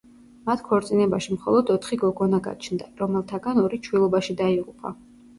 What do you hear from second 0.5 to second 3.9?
ქორწინებაში მხოლოდ ოთხი გოგონა გაჩნდა, რომელთაგან ორი